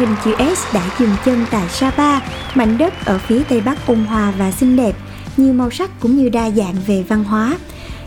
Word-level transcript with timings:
Hình 0.00 0.16
chữ 0.24 0.34
S 0.54 0.74
đã 0.74 0.82
dừng 0.98 1.10
chân 1.24 1.44
tại 1.50 1.68
Sapa, 1.68 2.20
mảnh 2.54 2.78
đất 2.78 3.04
ở 3.04 3.18
phía 3.18 3.42
tây 3.48 3.60
bắc 3.60 3.86
ôn 3.86 4.04
hòa 4.04 4.32
và 4.38 4.50
xinh 4.50 4.76
đẹp, 4.76 4.96
nhiều 5.36 5.52
màu 5.52 5.70
sắc 5.70 5.90
cũng 6.00 6.16
như 6.16 6.28
đa 6.28 6.50
dạng 6.50 6.74
về 6.86 7.04
văn 7.08 7.24
hóa. 7.24 7.58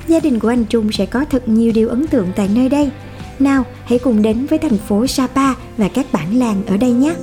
Gia 0.07 0.19
đình 0.19 0.39
của 0.39 0.47
anh 0.47 0.65
Trung 0.65 0.91
sẽ 0.91 1.05
có 1.05 1.25
thật 1.29 1.47
nhiều 1.47 1.71
điều 1.75 1.89
ấn 1.89 2.07
tượng 2.07 2.27
tại 2.35 2.49
nơi 2.55 2.69
đây. 2.69 2.89
Nào, 3.39 3.65
hãy 3.85 3.99
cùng 3.99 4.21
đến 4.21 4.45
với 4.45 4.59
thành 4.59 4.77
phố 4.77 5.07
Sapa 5.07 5.53
và 5.77 5.87
các 5.93 6.05
bản 6.11 6.39
làng 6.39 6.61
ở 6.67 6.77
đây 6.77 6.91
nhé. 6.91 7.13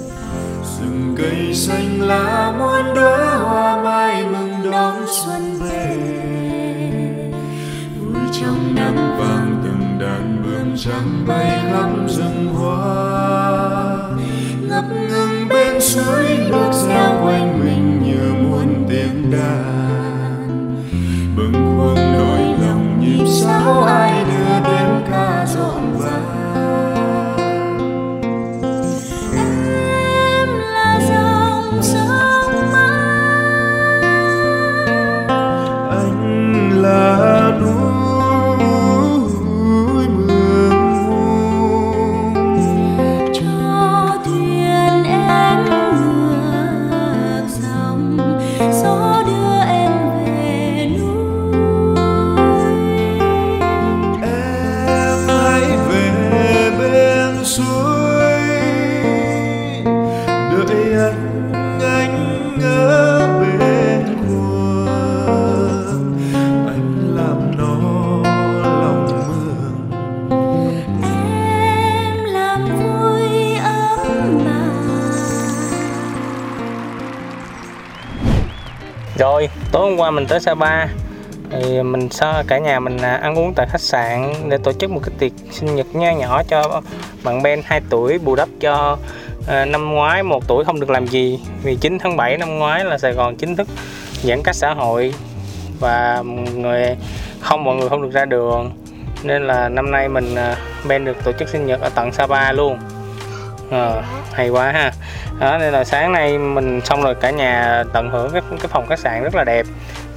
rừng 0.81 1.15
cây 1.19 1.55
xanh 1.55 2.01
lá 2.01 2.53
muôn 2.59 2.95
đóa 2.95 3.37
hoa 3.37 3.83
mai 3.85 4.25
mừng 4.25 4.71
đón 4.71 4.97
xuân 5.07 5.61
về 5.61 5.97
vui 8.01 8.23
trong 8.41 8.75
nắng 8.75 9.17
vàng 9.19 9.63
từng 9.65 9.99
đàn 10.01 10.43
bướm 10.45 10.77
trắng 10.77 11.25
bay 11.29 11.50
Rồi, 79.21 79.49
tối 79.73 79.91
hôm 79.91 80.01
qua 80.01 80.11
mình 80.11 80.27
tới 80.27 80.41
Sapa. 80.41 80.87
Thì 81.51 81.83
mình 81.83 82.11
sơ 82.11 82.43
cả 82.49 82.59
nhà 82.59 82.81
mình 82.81 82.99
à, 82.99 83.15
ăn 83.15 83.39
uống 83.39 83.55
tại 83.55 83.67
khách 83.71 83.81
sạn 83.81 84.35
để 84.49 84.59
tổ 84.65 84.73
chức 84.73 84.91
một 84.91 85.01
cái 85.05 85.15
tiệc 85.19 85.33
sinh 85.53 85.75
nhật 85.75 85.87
nho 85.93 86.11
nhỏ 86.11 86.43
cho 86.43 86.83
bạn 87.25 87.43
Ben 87.43 87.61
2 87.65 87.81
tuổi 87.91 88.19
bù 88.19 88.35
đắp 88.35 88.49
cho 88.61 88.97
à, 89.49 89.65
năm 89.65 89.95
ngoái 89.95 90.23
một 90.23 90.49
tuổi 90.49 90.65
không 90.65 90.81
được 90.81 90.91
làm 90.91 91.07
gì. 91.07 91.41
Vì 91.63 91.77
9 91.77 91.99
tháng 91.99 92.17
7 92.17 92.39
năm 92.39 92.59
ngoái 92.59 92.85
là 92.85 92.99
Sài 92.99 93.13
Gòn 93.13 93.37
chính 93.37 93.57
thức 93.57 93.69
giãn 94.23 94.43
cách 94.43 94.55
xã 94.55 94.75
hội 94.75 95.15
và 95.81 96.23
người 96.55 96.97
không 97.41 97.65
mọi 97.65 97.77
người 97.77 97.89
không 97.89 98.03
được 98.03 98.13
ra 98.13 98.25
đường. 98.25 98.71
Nên 99.23 99.47
là 99.47 99.69
năm 99.69 99.91
nay 99.91 100.09
mình 100.09 100.35
à, 100.35 100.57
Ben 100.89 101.05
được 101.05 101.25
tổ 101.25 101.33
chức 101.33 101.49
sinh 101.49 101.67
nhật 101.67 101.81
ở 101.81 101.89
tận 101.89 102.13
Sapa 102.13 102.53
luôn. 102.53 102.79
Ờ, 103.71 104.03
hay 104.33 104.49
quá 104.49 104.73
ha. 104.73 104.93
Đó 105.39 105.59
nên 105.59 105.73
là 105.73 105.85
sáng 105.85 106.13
nay 106.13 106.39
mình 106.39 106.81
xong 106.85 107.03
rồi 107.03 107.15
cả 107.15 107.31
nhà 107.31 107.85
tận 107.93 108.11
hưởng 108.11 108.31
cái 108.33 108.43
cái 108.49 108.69
phòng 108.69 108.87
khách 108.89 108.99
sạn 108.99 109.23
rất 109.23 109.35
là 109.35 109.45
đẹp. 109.45 109.67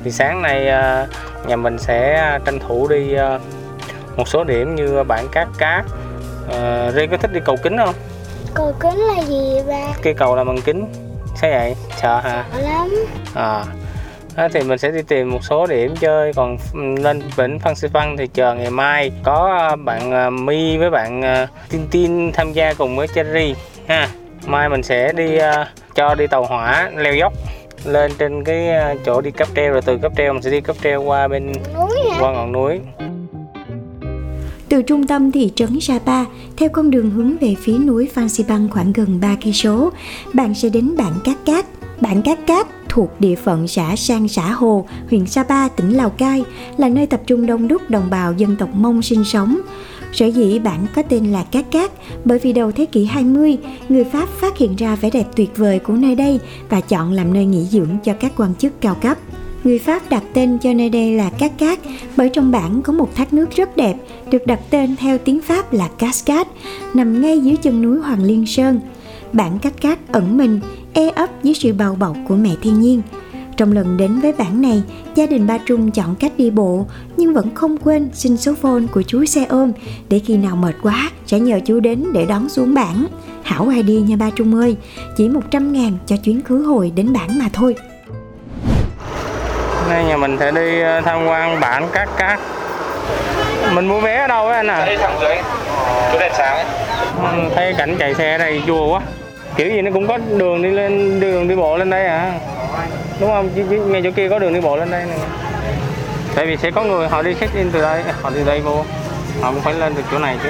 Thì 0.03 0.11
sáng 0.11 0.41
nay 0.41 0.67
ờ, 0.67 1.07
nhà 1.47 1.55
mình 1.55 1.77
sẽ 1.77 2.39
tranh 2.45 2.59
thủ 2.59 2.87
đi 2.87 3.13
ờ, 3.13 3.39
một 4.15 4.27
số 4.27 4.43
điểm 4.43 4.75
như 4.75 5.03
bản 5.03 5.27
cát 5.31 5.47
cát. 5.57 5.85
Uh, 6.47 6.93
Riêng 6.95 7.09
có 7.11 7.17
thích 7.17 7.33
đi 7.33 7.39
cầu 7.45 7.57
kính 7.63 7.77
không? 7.77 7.95
cầu 8.53 8.75
kính 8.79 8.97
là 8.97 9.23
gì 9.23 9.61
ba 9.67 9.87
Cây 10.01 10.13
cầu 10.13 10.35
là 10.35 10.43
bằng 10.43 10.61
kính. 10.61 10.85
Sao 11.35 11.51
vậy? 11.51 11.75
Sợ 12.01 12.19
hả? 12.19 12.45
sợ 12.53 12.61
lắm. 12.61 12.89
À 13.35 13.63
đó, 14.37 14.47
thì 14.53 14.59
mình 14.63 14.77
sẽ 14.77 14.91
đi 14.91 15.01
tìm 15.07 15.29
một 15.29 15.43
số 15.43 15.67
điểm 15.67 15.95
chơi. 15.95 16.33
Còn 16.33 16.57
lên 16.99 17.21
vịnh 17.35 17.59
Phan 17.59 17.75
Xi 17.75 17.87
Phan 17.87 18.17
thì 18.17 18.27
chờ 18.33 18.55
ngày 18.55 18.69
mai 18.69 19.11
có 19.23 19.69
bạn 19.85 20.11
ờ, 20.11 20.29
My 20.29 20.77
với 20.77 20.89
bạn 20.89 21.21
ờ, 21.21 21.47
Tin 21.69 21.81
Tin 21.91 22.31
tham 22.31 22.53
gia 22.53 22.73
cùng 22.73 22.95
với 22.95 23.07
Cherry 23.07 23.55
ha. 23.87 24.09
Mai 24.47 24.69
mình 24.69 24.83
sẽ 24.83 25.13
đi 25.13 25.37
ờ, 25.37 25.65
cho 25.95 26.15
đi 26.15 26.27
tàu 26.27 26.45
hỏa 26.45 26.89
leo 26.95 27.15
dốc 27.15 27.33
lên 27.85 28.11
trên 28.17 28.43
cái 28.43 28.69
ờ, 28.69 28.95
chỗ 29.05 29.21
đi 29.21 29.31
cáp 29.31 29.47
treo. 29.55 29.71
Rồi 29.71 29.81
từ 29.81 29.97
cáp 29.97 30.11
treo 30.17 30.33
mình 30.33 30.41
sẽ 30.41 30.51
đi 30.51 30.61
cáp 30.61 30.75
treo 30.83 31.03
qua 31.03 31.27
bên 31.27 31.53
qua 32.19 32.33
ngọn 32.33 32.51
núi. 32.51 32.79
Từ 34.69 34.81
trung 34.81 35.07
tâm 35.07 35.31
thị 35.31 35.51
trấn 35.55 35.79
Sapa, 35.79 36.25
theo 36.57 36.69
con 36.69 36.91
đường 36.91 37.09
hướng 37.09 37.37
về 37.37 37.55
phía 37.63 37.77
núi 37.77 38.09
Phan 38.13 38.29
Xipang 38.29 38.69
khoảng 38.69 38.93
gần 38.93 39.19
3 39.21 39.35
cây 39.43 39.53
số, 39.53 39.91
bạn 40.33 40.53
sẽ 40.53 40.69
đến 40.69 40.97
bản 40.97 41.13
Cát 41.23 41.35
Cát. 41.45 41.65
Bản 42.01 42.21
Cát 42.21 42.37
Cát 42.47 42.67
thuộc 42.93 43.09
địa 43.19 43.35
phận 43.35 43.67
xã 43.67 43.95
Sang 43.95 44.27
Xã 44.27 44.51
Hồ, 44.51 44.85
huyện 45.09 45.25
Sapa, 45.25 45.67
tỉnh 45.67 45.91
Lào 45.91 46.09
Cai, 46.09 46.43
là 46.77 46.89
nơi 46.89 47.07
tập 47.07 47.21
trung 47.25 47.45
đông 47.45 47.67
đúc 47.67 47.81
đồng 47.89 48.09
bào 48.09 48.33
dân 48.33 48.55
tộc 48.55 48.69
Mông 48.73 49.01
sinh 49.01 49.23
sống. 49.23 49.61
Sở 50.11 50.25
dĩ 50.25 50.59
bản 50.59 50.85
có 50.95 51.01
tên 51.01 51.31
là 51.31 51.43
Cát 51.43 51.71
Cát 51.71 51.91
bởi 52.25 52.39
vì 52.39 52.53
đầu 52.53 52.71
thế 52.71 52.85
kỷ 52.85 53.05
20, 53.05 53.57
người 53.89 54.03
Pháp 54.03 54.29
phát 54.29 54.57
hiện 54.57 54.75
ra 54.75 54.95
vẻ 54.95 55.09
đẹp 55.09 55.25
tuyệt 55.35 55.57
vời 55.57 55.79
của 55.79 55.93
nơi 55.93 56.15
đây 56.15 56.39
và 56.69 56.81
chọn 56.81 57.11
làm 57.11 57.33
nơi 57.33 57.45
nghỉ 57.45 57.65
dưỡng 57.65 57.97
cho 58.03 58.13
các 58.13 58.31
quan 58.37 58.55
chức 58.55 58.81
cao 58.81 58.95
cấp. 59.01 59.17
Người 59.63 59.79
Pháp 59.79 60.09
đặt 60.09 60.23
tên 60.33 60.57
cho 60.57 60.73
nơi 60.73 60.89
đây 60.89 61.13
là 61.13 61.29
Cát 61.29 61.51
Cát 61.57 61.79
bởi 62.17 62.29
trong 62.29 62.51
bản 62.51 62.81
có 62.81 62.93
một 62.93 63.15
thác 63.15 63.33
nước 63.33 63.51
rất 63.55 63.77
đẹp 63.77 63.95
được 64.31 64.47
đặt 64.47 64.59
tên 64.69 64.95
theo 64.95 65.17
tiếng 65.17 65.41
Pháp 65.41 65.73
là 65.73 65.87
Cascade, 65.87 66.49
nằm 66.93 67.21
ngay 67.21 67.39
dưới 67.39 67.55
chân 67.55 67.81
núi 67.81 67.99
Hoàng 67.99 68.23
Liên 68.23 68.45
Sơn. 68.45 68.79
Bản 69.33 69.59
Cát 69.59 69.81
Cát 69.81 69.99
ẩn 70.11 70.37
mình, 70.37 70.59
e 70.93 71.09
ấp 71.15 71.29
dưới 71.43 71.53
sự 71.53 71.73
bao 71.73 71.95
bọc 71.95 72.17
của 72.27 72.35
mẹ 72.35 72.49
thiên 72.61 72.81
nhiên. 72.81 73.01
Trong 73.57 73.71
lần 73.71 73.97
đến 73.97 74.19
với 74.19 74.33
bản 74.33 74.61
này, 74.61 74.83
gia 75.15 75.25
đình 75.25 75.47
ba 75.47 75.57
Trung 75.65 75.91
chọn 75.91 76.15
cách 76.15 76.31
đi 76.37 76.49
bộ 76.49 76.85
nhưng 77.17 77.33
vẫn 77.33 77.55
không 77.55 77.77
quên 77.77 78.09
xin 78.13 78.37
số 78.37 78.53
phone 78.61 78.83
của 78.91 79.01
chú 79.01 79.25
xe 79.25 79.45
ôm 79.49 79.71
để 80.09 80.19
khi 80.19 80.37
nào 80.37 80.55
mệt 80.55 80.75
quá 80.81 81.11
sẽ 81.25 81.39
nhờ 81.39 81.59
chú 81.65 81.79
đến 81.79 82.05
để 82.13 82.25
đón 82.25 82.49
xuống 82.49 82.73
bản. 82.73 83.05
Hảo 83.43 83.67
idea 83.67 84.01
nha 84.01 84.15
ba 84.15 84.29
Trung 84.35 84.55
ơi, 84.55 84.75
chỉ 85.17 85.29
100 85.29 85.73
ngàn 85.73 85.97
cho 86.05 86.15
chuyến 86.17 86.43
khứ 86.43 86.63
hồi 86.65 86.91
đến 86.95 87.13
bản 87.13 87.39
mà 87.39 87.45
thôi. 87.53 87.75
nay 89.89 90.05
nhà 90.05 90.17
mình 90.17 90.37
sẽ 90.39 90.51
đi 90.51 90.81
ờ, 90.81 91.01
tham 91.01 91.25
quan 91.27 91.59
bản 91.59 91.89
Cát 91.91 92.09
Cát 92.17 92.39
mình 93.73 93.87
mua 93.87 93.99
vé 93.99 94.17
ở 94.17 94.27
đâu 94.27 94.47
ấy 94.47 94.55
anh 94.55 94.67
à? 94.67 94.85
Đây 94.85 94.97
thẳng 94.97 95.17
dưới 95.21 95.35
chỗ 96.11 96.19
đèn 96.19 96.31
sáng 96.37 96.55
ấy. 96.55 96.65
Ừ, 97.31 97.49
thấy 97.55 97.73
cảnh 97.77 97.95
chạy 97.99 98.13
xe 98.13 98.31
ở 98.31 98.37
đây 98.37 98.61
chua 98.67 98.87
quá 98.87 99.01
kiểu 99.55 99.69
gì 99.69 99.81
nó 99.81 99.91
cũng 99.93 100.07
có 100.07 100.17
đường 100.37 100.61
đi 100.61 100.69
lên 100.69 101.19
đường 101.19 101.47
đi 101.47 101.55
bộ 101.55 101.77
lên 101.77 101.89
đây 101.89 102.05
à. 102.05 102.33
Đúng 103.19 103.29
không? 103.29 103.49
Chứ, 103.55 103.63
chứ 103.69 103.85
ngay 103.85 104.01
chỗ 104.03 104.11
kia 104.15 104.29
có 104.29 104.39
đường 104.39 104.53
đi 104.53 104.61
bộ 104.61 104.77
lên 104.77 104.91
đây 104.91 105.03
nè. 105.05 105.15
Tại 106.35 106.45
vì 106.45 106.57
sẽ 106.57 106.71
có 106.71 106.83
người 106.83 107.07
họ 107.07 107.21
đi 107.21 107.33
check 107.33 107.55
in 107.55 107.71
từ 107.71 107.81
đây 107.81 108.03
họ 108.21 108.29
đi 108.29 108.43
đây 108.45 108.59
vô. 108.59 108.85
Họ 109.41 109.51
cũng 109.51 109.61
phải 109.61 109.73
lên 109.73 109.93
từ 109.95 110.03
chỗ 110.11 110.19
này 110.19 110.37
chứ. 110.43 110.49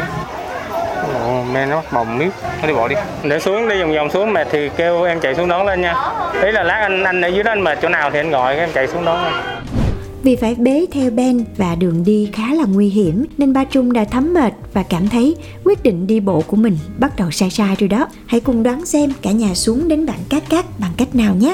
Ồ, 1.25 1.43
men 1.53 1.69
nó 1.69 1.75
bắt 1.75 1.93
bồng 1.93 2.17
miết. 2.17 2.29
Nó 2.61 2.67
đi 2.67 2.73
bộ 2.73 2.87
đi. 2.87 2.95
Để 3.23 3.39
xuống 3.39 3.69
đi 3.69 3.81
vòng 3.81 3.95
vòng 3.95 4.09
xuống 4.09 4.33
mệt 4.33 4.47
thì 4.51 4.69
kêu 4.77 5.03
em 5.03 5.19
chạy 5.19 5.35
xuống 5.35 5.49
đón 5.49 5.65
lên 5.65 5.81
nha. 5.81 5.95
Ý 6.43 6.51
là 6.51 6.63
lát 6.63 6.79
anh 6.81 7.03
anh 7.03 7.21
ở 7.21 7.27
dưới 7.27 7.43
đó 7.43 7.51
anh 7.51 7.61
mệt 7.61 7.77
chỗ 7.81 7.89
nào 7.89 8.11
thì 8.11 8.19
anh 8.19 8.29
gọi 8.29 8.57
em 8.57 8.69
chạy 8.73 8.87
xuống 8.87 9.05
đón 9.05 9.23
lên. 9.23 9.33
Vì 10.23 10.35
phải 10.35 10.55
bế 10.55 10.85
theo 10.91 11.11
Ben 11.11 11.45
và 11.57 11.75
đường 11.75 12.03
đi 12.05 12.29
khá 12.33 12.53
là 12.53 12.63
nguy 12.73 12.89
hiểm 12.89 13.25
nên 13.37 13.53
ba 13.53 13.63
Trung 13.63 13.93
đã 13.93 14.03
thấm 14.03 14.33
mệt 14.33 14.53
và 14.73 14.83
cảm 14.83 15.07
thấy 15.09 15.35
quyết 15.63 15.83
định 15.83 16.07
đi 16.07 16.19
bộ 16.19 16.43
của 16.47 16.57
mình 16.57 16.77
bắt 16.97 17.11
đầu 17.17 17.31
sai 17.31 17.49
sai 17.49 17.75
rồi 17.79 17.87
đó. 17.87 18.07
Hãy 18.27 18.39
cùng 18.39 18.63
đoán 18.63 18.85
xem 18.85 19.09
cả 19.21 19.31
nhà 19.31 19.53
xuống 19.53 19.87
đến 19.87 20.05
bản 20.05 20.19
Cát 20.29 20.49
Cát 20.49 20.65
bằng 20.79 20.91
cách 20.97 21.15
nào 21.15 21.35
nhé. 21.35 21.53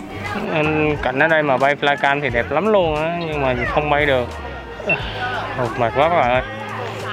Cảnh 1.01 1.19
ở 1.19 1.27
đây 1.27 1.43
mà 1.43 1.57
bay 1.57 1.75
flycam 1.75 2.21
thì 2.21 2.29
đẹp 2.29 2.51
lắm 2.51 2.67
luôn 2.67 2.95
á, 2.95 3.19
nhưng 3.27 3.41
mà 3.41 3.55
không 3.69 3.89
bay 3.89 4.05
được. 4.05 4.27
Mệt 5.79 5.91
quá 5.95 6.09
các 6.09 6.15
bạn 6.15 6.31
ơi. 6.31 6.43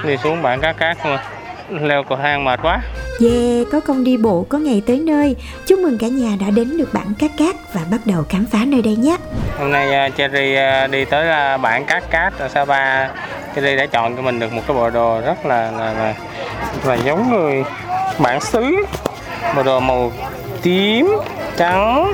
Đi 0.07 0.17
xuống 0.23 0.41
bản 0.41 0.61
Cát 0.61 0.77
Cát 0.77 0.97
mà 1.05 1.23
leo 1.69 2.03
cầu 2.03 2.17
thang 2.17 2.43
mệt 2.43 2.59
quá. 2.63 2.81
Yeah, 3.21 3.67
có 3.71 3.79
công 3.79 4.03
đi 4.03 4.17
bộ 4.17 4.45
có 4.49 4.57
ngày 4.57 4.81
tới 4.87 4.99
nơi. 4.99 5.35
Chúc 5.65 5.79
mừng 5.79 5.97
cả 5.97 6.07
nhà 6.07 6.37
đã 6.41 6.49
đến 6.49 6.77
được 6.77 6.93
bản 6.93 7.13
Cát 7.19 7.31
Cát 7.37 7.55
và 7.73 7.81
bắt 7.91 7.97
đầu 8.05 8.23
khám 8.29 8.45
phá 8.51 8.59
nơi 8.67 8.81
đây 8.81 8.95
nhé. 8.95 9.17
Hôm 9.59 9.71
nay 9.71 10.09
uh, 10.09 10.17
Cherry 10.17 10.55
uh, 10.55 10.91
đi 10.91 11.05
tới 11.05 11.29
à, 11.29 11.55
uh, 11.55 11.61
bản 11.61 11.85
Cát 11.85 12.11
Cát 12.11 12.39
ở 12.39 12.49
Sapa. 12.49 13.07
Cherry 13.55 13.75
đã 13.75 13.85
chọn 13.85 14.15
cho 14.15 14.21
mình 14.21 14.39
được 14.39 14.53
một 14.53 14.61
cái 14.67 14.77
bộ 14.77 14.89
đồ 14.89 15.21
rất 15.25 15.45
là 15.45 15.71
là 15.71 15.93
là, 15.93 16.13
là 16.83 16.95
giống 16.95 17.31
người 17.31 17.63
bản 18.19 18.41
xứ. 18.41 18.85
Bộ 19.55 19.63
đồ 19.63 19.79
màu 19.79 20.11
tím, 20.61 21.11
trắng, 21.57 22.13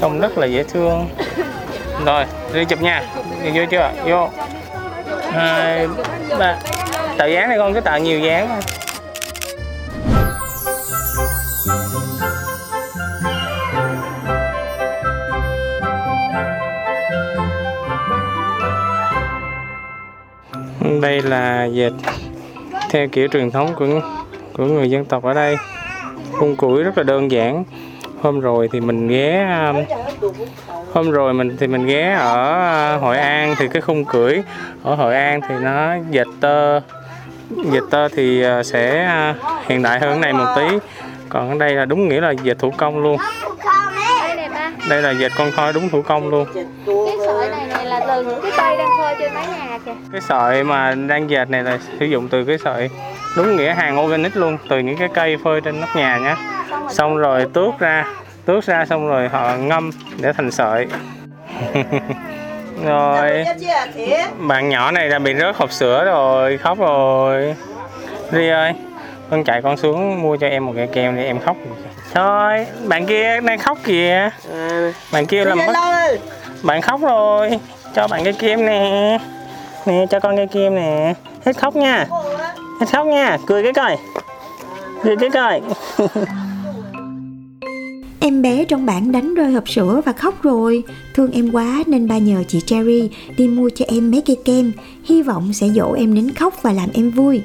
trông 0.00 0.20
rất 0.20 0.38
là 0.38 0.46
dễ 0.46 0.62
thương. 0.62 1.08
Rồi, 2.04 2.24
đi 2.54 2.64
chụp 2.64 2.82
nha. 2.82 3.02
Đi 3.44 3.50
vô 3.54 3.64
chưa? 3.70 3.90
Vô. 4.04 4.28
Hai, 5.32 5.88
ba. 6.38 6.56
Tạo 7.18 7.28
dáng 7.28 7.48
này 7.48 7.58
con 7.58 7.74
cứ 7.74 7.80
tạo 7.80 7.98
nhiều 7.98 8.20
dáng 8.20 8.48
thôi. 8.48 8.60
Đây 21.06 21.22
là 21.22 21.64
dệt 21.64 21.92
theo 22.90 23.08
kiểu 23.08 23.28
truyền 23.28 23.50
thống 23.50 23.74
của 23.78 23.86
của 24.52 24.64
người 24.64 24.90
dân 24.90 25.04
tộc 25.04 25.22
ở 25.22 25.34
đây. 25.34 25.56
Khung 26.32 26.56
củi 26.56 26.82
rất 26.82 26.98
là 26.98 27.02
đơn 27.02 27.30
giản. 27.30 27.64
Hôm 28.22 28.40
rồi 28.40 28.68
thì 28.72 28.80
mình 28.80 29.08
ghé 29.08 29.46
um, 29.66 29.76
hôm 30.92 31.10
rồi 31.10 31.34
mình 31.34 31.56
thì 31.60 31.66
mình 31.66 31.86
ghé 31.86 32.12
ở 32.18 32.94
uh, 32.96 33.02
Hội 33.02 33.18
An 33.18 33.54
thì 33.58 33.68
cái 33.68 33.82
khung 33.82 34.04
cưỡi 34.04 34.42
ở 34.82 34.94
Hội 34.94 35.14
An 35.14 35.40
thì 35.48 35.54
nó 35.60 35.94
dệt 36.10 36.26
tơ. 36.40 36.80
Dệt 37.50 37.82
tơ 37.90 38.08
thì 38.08 38.44
uh, 38.46 38.66
sẽ 38.66 39.10
uh, 39.30 39.36
hiện 39.68 39.82
đại 39.82 40.00
hơn 40.00 40.20
này 40.20 40.32
một 40.32 40.54
tí. 40.56 40.78
Còn 41.28 41.50
ở 41.50 41.58
đây 41.58 41.74
là 41.74 41.84
đúng 41.84 42.08
nghĩa 42.08 42.20
là 42.20 42.30
dệt 42.30 42.58
thủ 42.58 42.70
công 42.76 42.98
luôn. 42.98 43.16
Đây 44.88 45.02
là 45.02 45.10
dệt 45.10 45.32
con 45.38 45.50
thoi 45.56 45.72
đúng 45.72 45.88
thủ 45.88 46.02
công 46.02 46.28
luôn. 46.28 46.46
Cái 46.54 46.64
sợi 47.26 47.50
này 47.50 47.66
này 47.66 47.86
là 47.86 48.00
từ 48.06 48.45
đang 48.86 48.98
phơi 48.98 49.14
trên 49.18 49.34
mái 49.34 49.46
nhà 49.46 49.78
kìa. 49.86 49.92
Cái 50.12 50.20
sợi 50.20 50.64
mà 50.64 50.94
đang 50.94 51.30
dệt 51.30 51.50
này 51.50 51.62
là 51.62 51.78
sử 52.00 52.06
dụng 52.06 52.28
từ 52.28 52.44
cái 52.44 52.58
sợi 52.64 52.90
đúng 53.36 53.56
nghĩa 53.56 53.74
hàng 53.74 54.04
organic 54.04 54.36
luôn 54.36 54.58
từ 54.68 54.78
những 54.78 54.96
cái 54.96 55.08
cây 55.14 55.36
phơi 55.44 55.60
trên 55.60 55.80
nóc 55.80 55.96
nhà 55.96 56.18
nhé 56.18 56.36
xong 56.90 57.16
rồi 57.16 57.46
tước 57.54 57.78
ra 57.78 58.04
tước 58.44 58.64
ra 58.64 58.84
xong 58.86 59.08
rồi 59.08 59.28
họ 59.28 59.56
ngâm 59.56 59.90
để 60.20 60.32
thành 60.32 60.50
sợi. 60.50 60.86
Rồi. 62.84 63.44
Bạn 64.38 64.68
nhỏ 64.68 64.90
này 64.90 65.08
đã 65.08 65.18
bị 65.18 65.34
rớt 65.34 65.56
hộp 65.56 65.72
sữa 65.72 66.04
rồi 66.04 66.58
khóc 66.58 66.78
rồi. 66.78 67.54
Đi 68.32 68.48
ơi 68.48 68.72
con 69.30 69.44
chạy 69.44 69.62
con 69.62 69.76
xuống 69.76 70.22
mua 70.22 70.36
cho 70.36 70.46
em 70.46 70.66
một 70.66 70.72
cái 70.76 70.88
kem 70.92 71.16
để 71.16 71.24
em 71.24 71.40
khóc. 71.40 71.56
Thôi 72.14 72.66
bạn 72.84 73.06
kia 73.06 73.40
đang 73.40 73.58
khóc 73.58 73.78
kìa. 73.84 74.30
Bạn 75.12 75.26
kia 75.26 75.44
làm 75.44 75.58
mất 75.58 75.72
bạn 76.62 76.82
khóc 76.82 77.00
rồi 77.00 77.58
cho 77.96 78.08
bạn 78.08 78.24
cái 78.24 78.32
kem 78.32 78.66
nè. 78.66 79.18
Nè, 79.86 80.06
cho 80.10 80.20
con 80.20 80.36
cái 80.36 80.46
kem 80.46 80.74
nè. 80.74 81.14
Hết 81.44 81.58
khóc 81.58 81.76
nha. 81.76 82.06
Hết 82.80 82.86
khóc 82.92 83.06
nha. 83.06 83.38
Cười 83.46 83.62
cái 83.62 83.72
coi. 83.72 83.96
Cười 85.04 85.16
cái 85.16 85.30
coi. 85.30 85.60
Em 88.20 88.42
bé 88.42 88.64
trong 88.64 88.86
bản 88.86 89.12
đánh 89.12 89.34
rơi 89.34 89.52
hộp 89.52 89.68
sữa 89.68 90.00
và 90.04 90.12
khóc 90.12 90.42
rồi. 90.42 90.82
Thương 91.14 91.32
em 91.32 91.50
quá 91.52 91.82
nên 91.86 92.08
ba 92.08 92.18
nhờ 92.18 92.42
chị 92.48 92.60
Cherry 92.60 93.10
đi 93.36 93.48
mua 93.48 93.70
cho 93.74 93.84
em 93.88 94.10
mấy 94.10 94.22
cây 94.26 94.36
kem. 94.44 94.72
Hy 95.04 95.22
vọng 95.22 95.52
sẽ 95.52 95.68
dỗ 95.68 95.92
em 95.92 96.14
đến 96.14 96.32
khóc 96.34 96.62
và 96.62 96.72
làm 96.72 96.88
em 96.94 97.10
vui. 97.10 97.42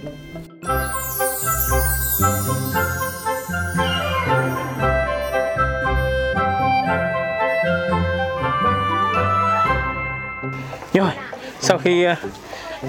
Khi 11.83 12.03
ờ, 12.03 12.15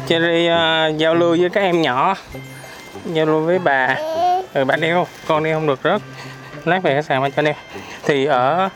Cherry 0.07 0.49
uh, 0.49 0.99
giao 0.99 1.15
lưu 1.15 1.37
với 1.41 1.51
các 1.51 1.61
em 1.61 1.83
nhỏ 1.83 2.15
giao 3.05 3.27
lưu 3.27 3.41
với 3.41 3.59
bà. 3.59 3.97
Ừ, 4.55 4.65
bạn 4.65 4.81
đeo 4.81 5.07
con 5.27 5.45
đeo 5.45 5.57
không 5.57 5.67
được 5.67 5.81
rớt. 5.85 6.03
Lát 6.65 6.83
về 6.83 6.95
khách 6.95 7.05
sạn 7.05 7.23
mà 7.23 7.29
cho 7.29 7.43
đeo 7.43 7.55
thì 8.05 8.25
ở 8.25 8.69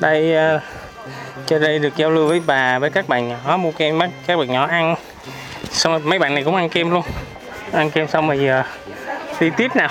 đây 0.00 0.36
uh, 0.56 0.62
Cherry 1.46 1.78
được 1.78 1.96
giao 1.96 2.10
lưu 2.10 2.28
với 2.28 2.42
bà 2.46 2.78
với 2.78 2.90
các 2.90 3.08
bạn 3.08 3.28
nhỏ 3.28 3.56
mua 3.56 3.70
kem 3.70 3.98
bắt 3.98 4.10
các 4.26 4.36
bạn 4.36 4.52
nhỏ 4.52 4.66
ăn. 4.66 4.94
Xong 5.70 5.92
rồi 5.92 6.00
mấy 6.00 6.18
bạn 6.18 6.34
này 6.34 6.44
cũng 6.44 6.56
ăn 6.56 6.68
kem 6.68 6.90
luôn. 6.90 7.02
Ăn 7.72 7.90
kem 7.90 8.08
xong 8.08 8.28
rồi 8.28 8.38
giờ 8.38 8.62
đi 9.40 9.50
tiếp 9.56 9.76
nào. 9.76 9.90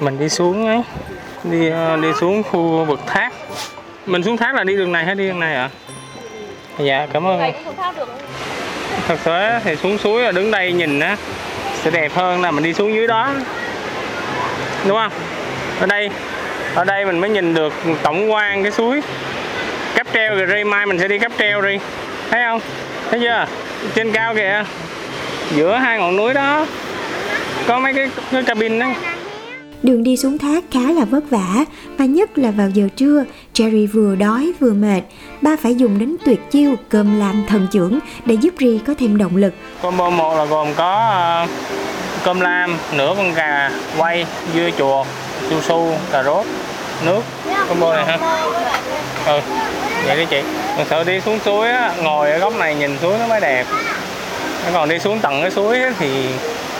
Mình 0.00 0.18
đi 0.18 0.28
xuống 0.28 0.66
ấy 0.66 0.82
đi 1.44 1.70
uh, 1.70 2.00
đi 2.02 2.08
xuống 2.20 2.42
khu 2.42 2.84
vực 2.84 3.00
thác. 3.06 3.32
Mình 4.06 4.22
xuống 4.22 4.36
thác 4.36 4.54
là 4.54 4.64
đi 4.64 4.76
đường 4.76 4.92
này 4.92 5.04
hay 5.04 5.14
đi 5.14 5.28
đường 5.28 5.40
này 5.40 5.54
ạ? 5.54 5.62
À? 5.62 5.70
dạ 6.78 7.06
cảm 7.12 7.26
ơn 7.26 7.52
thật 9.08 9.18
sự 9.24 9.40
thì 9.64 9.76
xuống 9.76 9.98
suối 9.98 10.22
là 10.22 10.32
đứng 10.32 10.50
đây 10.50 10.72
nhìn 10.72 11.00
á 11.00 11.16
sẽ 11.84 11.90
đẹp 11.90 12.12
hơn 12.14 12.42
là 12.42 12.50
mình 12.50 12.64
đi 12.64 12.74
xuống 12.74 12.94
dưới 12.94 13.06
đó. 13.06 13.32
Đúng 14.86 14.96
không? 14.96 15.12
Ở 15.80 15.86
đây 15.86 16.10
ở 16.74 16.84
đây 16.84 17.04
mình 17.04 17.18
mới 17.18 17.30
nhìn 17.30 17.54
được 17.54 17.72
tổng 18.02 18.32
quan 18.32 18.62
cái 18.62 18.72
suối. 18.72 19.00
Cáp 19.94 20.06
treo 20.12 20.34
rồi 20.34 20.46
đi 20.46 20.64
mai 20.64 20.86
mình 20.86 20.98
sẽ 20.98 21.08
đi 21.08 21.18
cáp 21.18 21.32
treo 21.38 21.62
đi. 21.62 21.78
Thấy 22.30 22.42
không? 22.44 22.60
Thấy 23.10 23.20
chưa? 23.20 23.46
Trên 23.94 24.12
cao 24.12 24.34
kìa. 24.34 24.64
Giữa 25.54 25.76
hai 25.76 25.98
ngọn 25.98 26.16
núi 26.16 26.34
đó. 26.34 26.66
Có 27.66 27.78
mấy 27.78 27.94
cái, 27.94 28.10
cái 28.32 28.42
cabin 28.42 28.78
đó 28.78 28.86
Đường 29.86 30.02
đi 30.02 30.16
xuống 30.16 30.38
thác 30.38 30.64
khá 30.70 30.92
là 30.92 31.04
vất 31.04 31.30
vả 31.30 31.64
và 31.98 32.04
nhất 32.04 32.38
là 32.38 32.50
vào 32.50 32.70
giờ 32.70 32.88
trưa, 32.96 33.24
Jerry 33.54 33.88
vừa 33.92 34.14
đói 34.14 34.52
vừa 34.60 34.72
mệt. 34.72 35.00
Ba 35.42 35.56
phải 35.62 35.74
dùng 35.74 35.98
đến 35.98 36.16
tuyệt 36.24 36.50
chiêu 36.50 36.74
cơm 36.88 37.18
lam 37.18 37.44
thần 37.48 37.66
trưởng 37.72 37.98
để 38.24 38.34
giúp 38.34 38.54
Ri 38.58 38.80
có 38.86 38.94
thêm 38.98 39.16
động 39.16 39.36
lực. 39.36 39.54
Combo 39.82 40.10
1 40.10 40.34
là 40.36 40.44
gồm 40.44 40.68
có 40.76 41.08
ờ, 41.10 41.46
cơm 42.24 42.40
lam, 42.40 42.76
nửa 42.92 43.14
con 43.16 43.34
gà, 43.34 43.70
quay, 43.98 44.26
dưa 44.54 44.70
chuột, 44.78 45.06
su 45.50 45.60
su, 45.60 45.94
cà 46.12 46.22
rốt, 46.22 46.46
nước. 47.04 47.22
Combo 47.68 47.96
này 47.96 48.06
ha. 48.06 48.18
Ừ, 49.26 49.40
vậy 50.06 50.16
đi 50.16 50.26
chị. 50.30 50.42
Mình 50.76 50.86
sợ 50.90 51.04
đi 51.04 51.20
xuống 51.20 51.38
suối 51.44 51.68
á, 51.68 51.94
ngồi 52.02 52.30
ở 52.30 52.38
góc 52.38 52.56
này 52.56 52.74
nhìn 52.74 52.98
suối 53.02 53.18
nó 53.18 53.26
mới 53.26 53.40
đẹp. 53.40 53.66
Còn 54.72 54.88
đi 54.88 54.98
xuống 54.98 55.18
tận 55.20 55.42
cái 55.42 55.50
suối 55.50 55.78
thì 55.98 56.28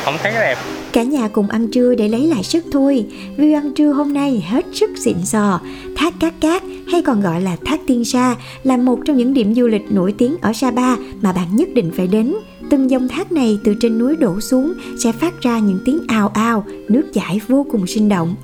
không 0.04 0.18
thấy 0.22 0.32
đẹp 0.32 0.58
Cả 0.96 1.02
nhà 1.02 1.28
cùng 1.28 1.48
ăn 1.48 1.68
trưa 1.68 1.94
để 1.94 2.08
lấy 2.08 2.26
lại 2.26 2.42
sức 2.42 2.64
thôi. 2.72 3.06
View 3.36 3.54
ăn 3.54 3.74
trưa 3.74 3.92
hôm 3.92 4.12
nay 4.12 4.44
hết 4.48 4.66
sức 4.72 4.90
xịn 4.98 5.16
sò. 5.24 5.60
Thác 5.96 6.14
Cát 6.20 6.40
Cát 6.40 6.62
hay 6.92 7.02
còn 7.02 7.20
gọi 7.20 7.40
là 7.40 7.56
Thác 7.64 7.80
Tiên 7.86 8.04
Sa 8.04 8.36
là 8.62 8.76
một 8.76 8.98
trong 9.04 9.16
những 9.16 9.34
điểm 9.34 9.54
du 9.54 9.66
lịch 9.66 9.92
nổi 9.92 10.14
tiếng 10.18 10.36
ở 10.40 10.52
Sapa 10.52 10.96
mà 11.22 11.32
bạn 11.32 11.56
nhất 11.56 11.68
định 11.74 11.90
phải 11.96 12.06
đến. 12.06 12.34
Từng 12.70 12.90
dòng 12.90 13.08
thác 13.08 13.32
này 13.32 13.58
từ 13.64 13.74
trên 13.80 13.98
núi 13.98 14.16
đổ 14.16 14.40
xuống 14.40 14.72
sẽ 14.98 15.12
phát 15.12 15.40
ra 15.40 15.58
những 15.58 15.78
tiếng 15.84 15.98
ào 16.08 16.28
ào, 16.28 16.64
nước 16.88 17.02
chảy 17.12 17.40
vô 17.48 17.66
cùng 17.70 17.86
sinh 17.86 18.08
động. 18.08 18.34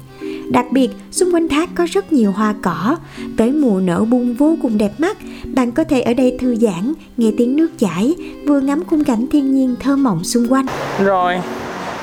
Đặc 0.51 0.67
biệt, 0.73 0.91
xung 1.11 1.35
quanh 1.35 1.49
thác 1.49 1.75
có 1.75 1.87
rất 1.91 2.13
nhiều 2.13 2.33
hoa 2.33 2.55
cỏ, 2.63 2.97
tới 3.37 3.53
mùa 3.53 3.81
nở 3.81 4.05
bung 4.11 4.35
vô 4.35 4.57
cùng 4.63 4.79
đẹp 4.79 5.01
mắt. 5.01 5.17
Bạn 5.55 5.73
có 5.73 5.85
thể 5.85 6.01
ở 6.01 6.15
đây 6.15 6.37
thư 6.41 6.57
giãn, 6.57 6.93
nghe 7.17 7.33
tiếng 7.39 7.57
nước 7.57 7.79
chảy, 7.79 8.15
vừa 8.47 8.61
ngắm 8.61 8.85
khung 8.85 9.05
cảnh 9.05 9.27
thiên 9.33 9.55
nhiên 9.55 9.75
thơ 9.81 9.97
mộng 9.97 10.25
xung 10.25 10.53
quanh. 10.53 10.67
Rồi, 11.05 11.35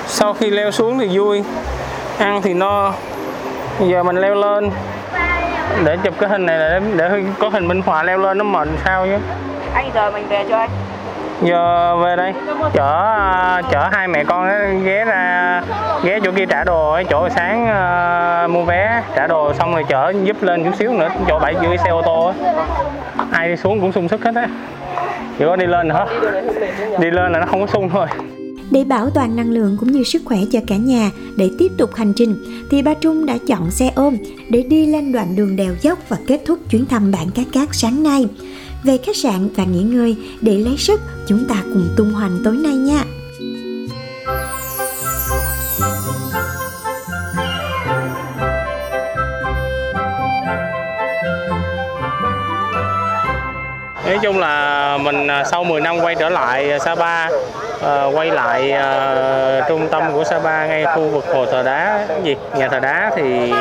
sau 0.10 0.34
khi 0.34 0.50
leo 0.50 0.72
xuống 0.72 1.00
thì 1.00 1.08
vui. 1.18 1.44
Ăn 2.18 2.42
thì 2.42 2.54
no. 2.54 2.94
Giờ 3.80 4.04
mình 4.04 4.16
leo 4.16 4.36
lên. 4.36 4.70
Để 5.84 5.98
chụp 6.04 6.14
cái 6.20 6.30
hình 6.30 6.46
này 6.46 6.60
để, 6.60 6.80
để 6.96 7.24
có 7.40 7.50
hình 7.50 7.68
minh 7.68 7.82
họa 7.86 8.04
leo 8.04 8.18
lên 8.18 8.38
nó 8.38 8.44
mệt 8.44 8.68
sao 8.86 9.06
chứ. 9.06 9.18
Anh 9.74 9.92
giờ 9.96 10.12
mình 10.12 10.28
về 10.30 10.46
cho 10.50 10.58
anh. 10.58 10.70
Giờ 11.42 11.96
về 11.98 12.16
đây. 12.16 12.34
Chở 12.74 13.62
chở 13.72 13.90
hai 13.92 14.08
mẹ 14.08 14.24
con 14.24 14.50
ghé 14.84 15.06
ra 15.06 15.62
ghé 16.04 16.20
chỗ 16.24 16.32
kia 16.36 16.46
trả 16.46 16.64
đồ 16.64 16.92
ở 16.92 17.04
chỗ 17.04 17.30
sáng 17.30 17.64
uh, 17.64 18.50
mua 18.52 18.64
vé 18.64 19.04
trả 19.16 19.28
đồ 19.28 19.54
xong 19.54 19.74
rồi 19.74 19.86
chở 19.90 20.14
giúp 20.24 20.44
lên 20.44 20.64
chút 20.64 20.76
xíu 20.80 20.94
nữa. 20.94 21.10
Chỗ 21.28 21.40
bãi 21.40 21.56
dưới 21.62 21.78
xe 21.78 21.90
ô 21.90 22.02
tô 22.02 22.26
á 22.26 22.54
ai 23.32 23.48
đi 23.48 23.56
xuống 23.56 23.82
cũng 23.82 23.92
sung 23.92 24.08
sức 24.08 24.24
hết 24.24 24.36
á. 24.36 24.48
Chỉ 25.40 25.46
có 25.46 25.56
đi 25.56 25.66
lên 25.66 25.88
nữa 25.88 26.06
đi 27.00 27.12
lên 27.12 27.32
là 27.32 27.40
nó 27.40 27.46
không 27.46 27.62
có 27.62 27.68
sung 27.68 27.90
thôi 27.90 28.08
để 28.72 28.84
bảo 28.84 29.10
toàn 29.10 29.36
năng 29.36 29.52
lượng 29.52 29.78
cũng 29.80 29.92
như 29.92 30.04
sức 30.04 30.22
khỏe 30.26 30.40
cho 30.52 30.60
cả 30.68 30.78
nhà, 30.78 31.12
để 31.36 31.52
tiếp 31.58 31.72
tục 31.78 31.96
hành 31.96 32.14
trình, 32.16 32.36
thì 32.72 32.82
ba 32.82 32.94
Trung 32.94 33.26
đã 33.26 33.38
chọn 33.48 33.72
xe 33.72 33.92
ôm 33.96 34.18
để 34.50 34.64
đi 34.64 34.86
lên 34.86 35.12
đoạn 35.12 35.36
đường 35.36 35.56
đèo 35.56 35.76
dốc 35.82 36.00
và 36.10 36.18
kết 36.28 36.42
thúc 36.46 36.60
chuyến 36.70 36.86
thăm 36.86 37.12
bản 37.12 37.32
Cát 37.32 37.46
Cát 37.52 37.70
sáng 37.72 38.04
nay. 38.04 38.28
về 38.84 38.98
khách 38.98 39.18
sạn 39.18 39.50
và 39.56 39.64
nghỉ 39.64 39.82
ngơi, 39.84 40.16
để 40.42 40.58
lấy 40.58 40.78
sức, 40.78 41.02
chúng 41.28 41.46
ta 41.46 41.64
cùng 41.64 41.88
tung 41.98 42.12
hoành 42.12 42.40
tối 42.44 42.58
nay 42.58 42.74
nha 42.74 43.04
nói 54.10 54.20
chung 54.22 54.40
là 54.40 54.98
mình 54.98 55.28
à, 55.28 55.44
sau 55.52 55.64
10 55.64 55.82
năm 55.82 56.00
quay 56.00 56.16
trở 56.16 56.30
lại 56.30 56.72
à, 56.72 56.80
Sapa 56.80 57.30
à, 57.84 58.06
quay 58.06 58.32
lại 58.32 58.72
à, 58.72 59.66
trung 59.68 59.88
tâm 59.92 60.04
của 60.14 60.24
Sapa 60.24 60.66
ngay 60.68 60.86
khu 60.96 61.02
vực 61.10 61.26
hồ 61.34 61.46
thờ 61.46 61.64
đá. 61.64 62.06
Cái 62.08 62.22
gì? 62.24 62.36
Nhà 62.56 62.68
thờ 62.68 62.80
đá 62.80 63.12
thì 63.16 63.52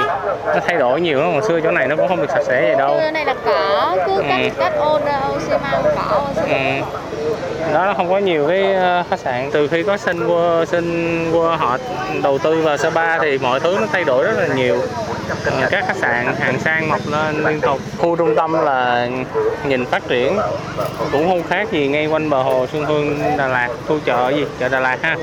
nó 0.46 0.60
thay 0.66 0.76
đổi 0.76 1.00
nhiều 1.00 1.20
lắm 1.20 1.32
hồi 1.32 1.42
xưa 1.48 1.60
chỗ 1.60 1.70
này 1.70 1.86
nó 1.88 1.96
cũng 1.96 2.08
không 2.08 2.20
được 2.20 2.30
sạch 2.30 2.42
sẽ 2.44 2.62
vậy 2.62 2.74
đâu. 2.78 2.96
Cái 3.00 3.12
này 3.12 3.24
là 3.24 3.34
cỏ, 3.44 3.96
cứ 4.06 4.16
Ừ. 4.16 4.22
cắt 4.58 4.72
ô 4.76 4.98
ô 5.30 5.38
xi 5.40 5.52
măng 5.62 5.82
cỏ 5.96 6.20
ô 6.26 6.26
xi 6.34 6.52
ừ 6.52 6.82
đó, 7.74 7.86
nó 7.86 7.94
không 7.94 8.10
có 8.10 8.18
nhiều 8.18 8.48
cái 8.48 8.74
ờ, 8.74 9.02
khách 9.10 9.20
sạn. 9.20 9.50
Từ 9.52 9.68
khi 9.68 9.82
có 9.82 9.96
sinh 9.96 10.26
qua 10.26 10.64
sinh 10.64 11.30
qua 11.32 11.56
họ 11.56 11.78
đầu 12.22 12.38
tư 12.38 12.62
vào 12.62 12.76
Sapa 12.76 13.18
thì 13.18 13.38
mọi 13.38 13.60
thứ 13.60 13.76
nó 13.80 13.86
thay 13.92 14.04
đổi 14.04 14.24
rất 14.24 14.38
là 14.38 14.54
nhiều. 14.54 14.82
Các 15.70 15.84
khách 15.86 15.96
sạn, 15.96 16.34
hàng 16.40 16.60
sang 16.60 16.88
mọc 16.88 17.00
lên, 17.10 17.44
liên 17.44 17.60
tục. 17.60 17.80
Khu 17.98 18.16
trung 18.16 18.34
tâm 18.36 18.64
là 18.64 19.08
nhìn 19.66 19.84
phát 19.84 20.08
triển. 20.08 20.38
Cũng 21.12 21.28
không 21.28 21.42
khác 21.42 21.68
gì 21.72 21.88
ngay 21.88 22.06
quanh 22.06 22.30
bờ 22.30 22.42
hồ 22.42 22.66
Xuân 22.72 22.84
Hương, 22.84 23.18
Đà 23.36 23.46
Lạt, 23.46 23.68
khu 23.88 23.98
chợ 24.04 24.32
gì, 24.36 24.44
chợ 24.58 24.68
Đà 24.68 24.80
Lạt 24.80 24.98
ha. 25.02 25.16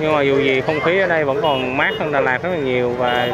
Nhưng 0.00 0.12
mà 0.12 0.22
dù 0.22 0.38
gì, 0.38 0.60
không 0.60 0.80
khí 0.80 1.00
ở 1.00 1.06
đây 1.06 1.24
vẫn 1.24 1.42
còn 1.42 1.76
mát 1.76 1.94
hơn 1.98 2.12
Đà 2.12 2.20
Lạt 2.20 2.42
rất 2.42 2.50
là 2.50 2.58
nhiều 2.58 2.94
và 2.98 3.28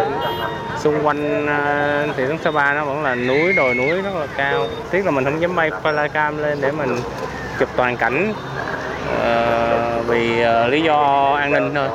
xung 0.78 1.06
quanh 1.06 1.46
ờ, 1.46 2.06
thị 2.16 2.24
trấn 2.28 2.38
Sapa 2.44 2.74
nó 2.74 2.84
vẫn 2.84 3.02
là 3.02 3.14
núi, 3.14 3.52
đồi 3.52 3.74
núi 3.74 4.02
rất 4.02 4.14
là 4.20 4.26
cao. 4.36 4.66
Tiếc 4.90 5.04
là 5.04 5.10
mình 5.10 5.24
không 5.24 5.40
dám 5.40 5.56
bay 5.56 5.70
flycam 5.82 6.40
lên 6.40 6.58
để 6.60 6.70
mình 6.72 6.96
chụp 7.58 7.68
toàn 7.76 7.96
cảnh 7.96 8.32
ờ, 9.20 10.02
vì 10.06 10.42
ờ, 10.42 10.68
lý 10.68 10.82
do 10.82 11.32
an 11.40 11.52
ninh 11.52 11.70
thôi. 11.74 11.88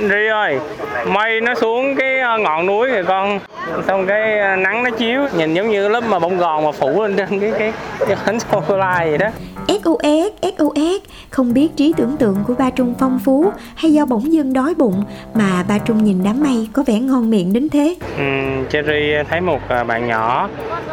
Ri 0.00 0.26
ơi 0.26 0.58
mây 1.06 1.40
nó 1.40 1.54
xuống 1.54 1.96
cái 1.96 2.20
ờ, 2.20 2.38
ngọn 2.38 2.66
núi 2.66 2.88
rồi 2.88 3.04
con. 3.04 3.38
Xong 3.86 4.06
cái 4.06 4.56
nắng 4.56 4.82
nó 4.84 4.90
chiếu 4.90 5.20
nhìn 5.36 5.54
giống 5.54 5.70
như 5.70 5.88
lớp 5.88 6.04
mà 6.08 6.18
bông 6.18 6.38
gòn 6.38 6.64
mà 6.64 6.72
phủ 6.72 7.02
lên 7.02 7.16
trên 7.16 7.40
cái 7.40 7.52
cái 7.58 7.72
cái 8.06 8.16
bánh 8.26 8.40
sô 8.40 8.62
cô 8.68 8.76
la 8.76 8.98
vậy 8.98 9.18
đó. 9.18 9.28
SOS, 9.68 10.32
SOS, 10.58 11.02
không 11.30 11.54
biết 11.54 11.68
trí 11.76 11.92
tưởng 11.96 12.16
tượng 12.16 12.36
của 12.46 12.54
ba 12.58 12.70
Trung 12.70 12.94
phong 12.98 13.18
phú 13.24 13.52
hay 13.74 13.92
do 13.92 14.06
bỗng 14.06 14.32
dưng 14.32 14.52
đói 14.52 14.74
bụng 14.74 15.04
mà 15.34 15.64
ba 15.68 15.78
Trung 15.78 16.04
nhìn 16.04 16.24
đám 16.24 16.40
mây 16.42 16.68
có 16.72 16.82
vẻ 16.86 16.94
ngon 16.94 17.30
miệng 17.30 17.52
đến 17.52 17.68
thế. 17.68 17.94
Ừm, 18.18 18.66
Cherry 18.68 19.12
thấy 19.30 19.40
một 19.40 19.60
bạn 19.86 20.06
nhỏ 20.06 20.48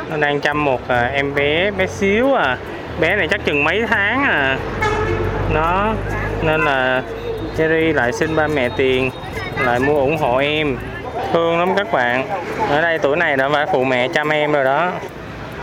nó 0.10 0.18
đang 0.18 0.40
chăm 0.40 0.66
một 0.66 0.82
em 1.14 1.36
bé 1.36 1.72
bé 1.72 1.88
xíu 1.88 2.34
à 2.34 2.58
bé 3.00 3.16
này 3.16 3.28
chắc 3.28 3.46
chừng 3.46 3.64
mấy 3.64 3.86
tháng 3.90 4.24
à. 4.24 4.58
Nó 5.54 5.94
nên 6.42 6.62
là 6.62 7.02
Cherry 7.58 7.94
lại 7.94 8.14
xin 8.14 8.36
ba 8.36 8.48
mẹ 8.48 8.70
tiền 8.78 9.12
lại 9.60 9.80
mua 9.80 10.00
ủng 10.00 10.18
hộ 10.18 10.38
em. 10.38 10.78
Thương 11.34 11.60
lắm 11.60 11.74
các 11.78 11.92
bạn. 11.92 12.28
Ở 12.70 12.82
đây 12.82 13.00
tuổi 13.00 13.18
này 13.18 13.38
đã 13.38 13.50
phải 13.50 13.66
phụ 13.72 13.84
mẹ 13.84 14.08
chăm 14.08 14.30
em 14.30 14.52
rồi 14.52 14.64
đó. 14.64 14.92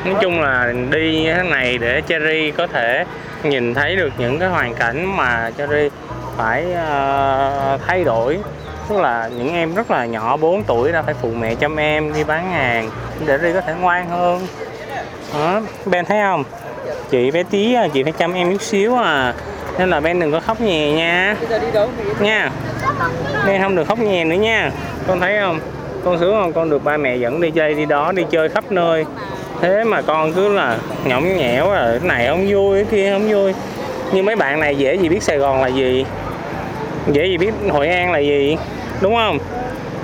Nói 0.05 0.15
chung 0.21 0.41
là 0.41 0.73
đi 0.91 1.23
như 1.23 1.35
thế 1.35 1.43
này 1.43 1.79
để 1.79 2.03
Cherry 2.09 2.51
có 2.51 2.67
thể 2.67 3.05
nhìn 3.43 3.75
thấy 3.75 3.97
được 3.97 4.13
những 4.19 4.39
cái 4.39 4.49
hoàn 4.49 4.75
cảnh 4.75 5.17
mà 5.17 5.51
Cherry 5.59 5.91
phải 6.37 6.65
uh, 6.65 7.81
thay 7.87 8.05
đổi. 8.05 8.39
Tức 8.89 9.01
là 9.01 9.31
những 9.37 9.55
em 9.55 9.75
rất 9.75 9.91
là 9.91 10.05
nhỏ 10.05 10.37
4 10.37 10.63
tuổi 10.65 10.93
đã 10.93 11.03
phải 11.03 11.15
phụ 11.23 11.31
mẹ 11.41 11.55
chăm 11.55 11.77
em 11.77 12.15
đi 12.15 12.25
bán 12.25 12.51
hàng 12.53 12.91
để 13.21 13.27
Cherry 13.27 13.53
có 13.53 13.61
thể 13.61 13.75
ngoan 13.81 14.09
hơn. 14.09 14.47
Đó 15.35 15.61
Ben 15.87 16.05
thấy 16.05 16.19
không? 16.23 16.45
Chị 17.11 17.31
bé 17.31 17.43
tí 17.43 17.75
à, 17.75 17.89
chị 17.93 18.03
phải 18.03 18.13
chăm 18.13 18.33
em 18.35 18.53
chút 18.53 18.63
xíu 18.63 18.97
à. 18.97 19.35
Nên 19.79 19.91
là 19.91 20.01
bên 20.01 20.21
đừng 20.21 20.33
có 20.33 20.41
khóc 20.41 20.61
nhè 20.61 20.93
nha. 20.93 21.37
Nha. 22.21 22.51
Bên 23.47 23.63
không 23.63 23.77
được 23.77 23.89
khóc 23.89 23.99
nhè 23.99 24.25
nữa 24.25 24.37
nha. 24.37 24.71
Con 25.07 25.21
thấy 25.21 25.39
không? 25.41 25.61
Con 26.05 26.19
sướng 26.19 26.43
không? 26.43 26.53
Con 26.53 26.71
được 26.71 26.85
ba 26.85 26.97
mẹ 26.97 27.17
dẫn 27.17 27.41
đi 27.41 27.51
chơi 27.51 27.75
đi 27.75 27.85
đó 27.85 28.13
đi 28.13 28.23
chơi 28.31 28.49
khắp 28.49 28.65
nơi. 28.73 29.05
Thế 29.61 29.85
mà 29.85 30.03
con 30.03 30.33
cứ 30.33 30.49
là 30.49 30.79
nhõng 31.05 31.37
nhẽo 31.37 31.71
rồi 31.71 31.99
cái 31.99 32.09
này 32.09 32.27
không 32.29 32.47
vui 32.49 32.85
cái 32.85 32.85
kia 32.91 33.11
không 33.13 33.33
vui. 33.33 33.55
Nhưng 34.13 34.27
mấy 34.27 34.37
bạn 34.37 34.61
này 34.61 34.77
dễ 34.77 34.95
gì 34.95 35.09
biết 35.09 35.23
Sài 35.23 35.39
Gòn 35.39 35.63
là 35.63 35.69
gì? 35.69 36.05
Dễ 37.13 37.27
gì 37.27 37.39
biết 37.39 37.53
Hội 37.71 37.89
An 37.89 38.13
là 38.13 38.19
gì? 38.19 38.57
Đúng 39.01 39.15
không? 39.15 39.39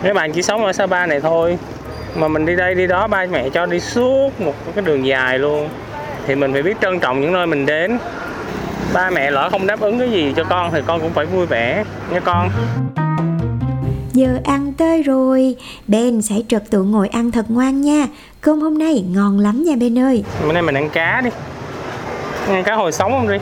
Mấy 0.02 0.14
bạn 0.14 0.32
chỉ 0.32 0.42
sống 0.42 0.64
ở 0.64 0.72
Sapa 0.72 1.06
này 1.06 1.20
thôi. 1.20 1.58
Mà 2.14 2.28
mình 2.28 2.46
đi 2.46 2.56
đây 2.56 2.74
đi 2.74 2.86
đó 2.86 3.06
ba 3.06 3.26
mẹ 3.30 3.48
cho 3.48 3.66
đi 3.66 3.80
suốt 3.80 4.40
một 4.40 4.54
cái 4.74 4.84
đường 4.84 5.06
dài 5.06 5.38
luôn 5.38 5.68
thì 6.26 6.34
mình 6.34 6.52
phải 6.52 6.62
biết 6.62 6.76
trân 6.82 7.00
trọng 7.00 7.20
những 7.20 7.32
nơi 7.32 7.46
mình 7.46 7.66
đến. 7.66 7.98
Ba 8.94 9.10
mẹ 9.10 9.30
lỡ 9.30 9.48
không 9.50 9.66
đáp 9.66 9.80
ứng 9.80 9.98
cái 9.98 10.10
gì 10.10 10.32
cho 10.36 10.44
con 10.44 10.70
thì 10.72 10.80
con 10.86 11.00
cũng 11.00 11.12
phải 11.12 11.26
vui 11.26 11.46
vẻ 11.46 11.84
nha 12.10 12.20
con. 12.20 12.50
Giờ 14.12 14.38
ăn 14.44 14.72
tới 14.72 15.02
rồi, 15.02 15.56
Ben 15.86 16.22
sẽ 16.22 16.34
trật 16.48 16.70
tự 16.70 16.82
ngồi 16.82 17.08
ăn 17.08 17.30
thật 17.30 17.44
ngoan 17.48 17.80
nha. 17.80 18.06
Cơm 18.40 18.60
hôm 18.60 18.78
nay 18.78 19.04
ngon 19.10 19.38
lắm 19.38 19.64
nha 19.64 19.72
Ben 19.80 19.98
ơi. 19.98 20.24
bữa 20.46 20.52
nay 20.52 20.62
mình 20.62 20.74
ăn 20.74 20.90
cá 20.90 21.20
đi. 21.24 21.30
Ăn 22.48 22.64
cá 22.64 22.74
hồi 22.74 22.92
sống 22.92 23.10
không 23.12 23.28
đi? 23.28 23.38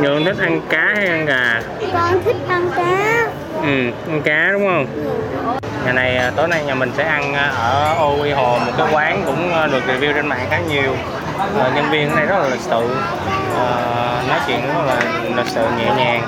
Nhường 0.00 0.24
thích 0.24 0.36
ăn 0.40 0.60
cá 0.68 0.92
hay 0.96 1.06
ăn 1.06 1.26
gà? 1.26 1.62
Con 1.92 2.24
thích 2.24 2.36
ăn 2.48 2.70
cá. 2.76 3.28
ừ 3.62 3.90
ăn 4.08 4.22
cá 4.24 4.48
đúng 4.52 4.66
không? 4.66 4.86
Nhà 5.86 5.92
này 5.92 6.16
à, 6.16 6.32
tối 6.36 6.48
nay 6.48 6.64
nhà 6.64 6.74
mình 6.74 6.90
sẽ 6.96 7.04
ăn 7.04 7.34
à, 7.34 7.52
ở 7.56 7.94
ô 7.98 8.22
quy 8.22 8.30
hồ 8.30 8.58
một 8.66 8.72
cái 8.78 8.86
quán 8.92 9.22
cũng 9.26 9.52
à, 9.52 9.66
được 9.66 9.82
review 9.88 10.12
trên 10.14 10.26
mạng 10.26 10.46
khá 10.50 10.60
nhiều 10.68 10.96
à, 11.38 11.70
nhân 11.74 11.90
viên 11.90 12.10
ở 12.10 12.16
đây 12.16 12.26
rất 12.26 12.36
là 12.42 12.48
lịch 12.48 12.60
sự. 12.60 12.96
À, 13.58 14.22
nói 14.28 14.38
chuyện 14.46 14.60
rất 14.66 14.84
là 14.86 14.96
lịch 15.36 15.48
sự 15.48 15.66
nhẹ 15.78 15.90
nhàng. 15.96 16.22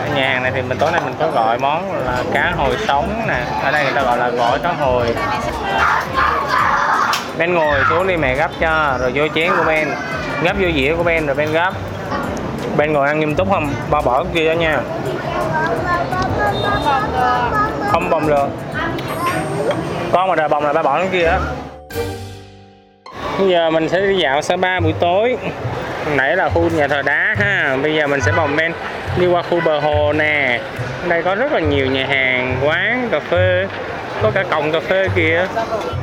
Ở 0.00 0.16
nhà 0.16 0.28
hàng 0.28 0.42
này 0.42 0.52
thì 0.54 0.62
mình 0.62 0.78
tối 0.78 0.92
nay 0.92 1.00
mình 1.04 1.14
có 1.18 1.30
gọi 1.30 1.58
món 1.58 2.04
là 2.06 2.22
cá 2.34 2.52
hồi 2.56 2.76
sống 2.88 3.22
nè. 3.28 3.44
Ở 3.62 3.70
đây 3.70 3.84
người 3.84 3.92
ta 3.92 4.02
gọi 4.02 4.18
là 4.18 4.28
gỏi 4.28 4.58
cá 4.58 4.72
hồi. 4.72 5.14
Ben 7.38 7.54
ngồi 7.54 7.80
xuống 7.88 8.06
đi 8.06 8.16
mẹ 8.16 8.34
gấp 8.34 8.50
cho 8.60 8.96
rồi 9.00 9.12
vô 9.14 9.28
chén 9.34 9.50
của 9.56 9.64
Ben. 9.64 9.88
Gấp 10.42 10.56
vô 10.60 10.68
dĩa 10.74 10.94
của 10.96 11.02
Ben 11.02 11.26
rồi 11.26 11.34
Ben 11.34 11.52
gấp. 11.52 11.72
Ben 12.76 12.92
ngồi 12.92 13.08
ăn 13.08 13.20
nghiêm 13.20 13.34
túc 13.34 13.50
không? 13.50 13.70
Ba 13.90 14.00
bỏ 14.00 14.22
cái 14.22 14.32
kia 14.34 14.48
đó 14.48 14.52
nha. 14.52 14.80
Không 17.92 18.10
bồng 18.10 18.26
được 18.26 18.46
con 20.12 20.28
mà 20.28 20.34
đòi 20.34 20.48
bồng 20.48 20.64
là 20.64 20.72
ba 20.72 20.82
bỏ 20.82 20.98
cái 20.98 21.08
kia 21.12 21.24
á 21.24 21.38
bây 23.38 23.48
giờ 23.48 23.70
mình 23.70 23.88
sẽ 23.88 24.00
đi 24.00 24.16
dạo 24.16 24.42
Sapa 24.42 24.80
buổi 24.80 24.94
tối. 25.00 25.36
Hồi 26.04 26.16
nãy 26.16 26.36
là 26.36 26.48
khu 26.48 26.70
nhà 26.70 26.88
thờ 26.88 27.02
đá 27.02 27.34
ha. 27.38 27.76
Bây 27.82 27.94
giờ 27.94 28.06
mình 28.06 28.20
sẽ 28.20 28.32
bồng 28.36 28.56
men 28.56 28.72
đi 29.20 29.26
qua 29.26 29.42
khu 29.42 29.60
bờ 29.64 29.78
hồ 29.78 30.12
nè. 30.12 30.60
Ở 31.02 31.08
đây 31.08 31.22
có 31.22 31.34
rất 31.34 31.52
là 31.52 31.60
nhiều 31.60 31.86
nhà 31.86 32.06
hàng 32.06 32.56
quán 32.64 33.08
cà 33.10 33.20
phê. 33.20 33.66
Có 34.22 34.30
cả 34.30 34.44
cổng 34.50 34.72
cà 34.72 34.80
phê 34.80 35.08
kìa. 35.14 35.46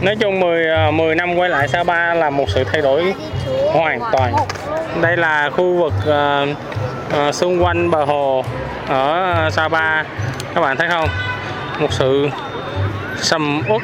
Nói 0.02 0.16
chung 0.20 0.40
10 0.40 0.66
10 0.92 1.12
à, 1.12 1.16
năm 1.16 1.36
quay 1.36 1.50
lại 1.50 1.68
Sapa 1.68 2.14
là 2.14 2.30
một 2.30 2.50
sự 2.50 2.64
thay 2.64 2.82
đổi 2.82 3.14
hoàn 3.74 4.00
toàn. 4.12 4.34
Đây 5.02 5.18
là 5.18 5.50
khu 5.50 5.78
vực 5.78 5.94
uh, 6.00 6.50
uh, 7.28 7.36
xung 7.36 7.64
quanh 7.64 7.92
bờ 7.92 8.04
hồ 8.04 8.46
ở 8.88 9.50
Sa 9.52 9.68
Pa. 9.68 10.04
các 10.56 10.62
bạn 10.62 10.78
thấy 10.78 10.88
không? 10.90 11.10
Một 11.80 11.94
sự 11.94 12.30
sầm 13.18 13.62
uất 13.70 13.82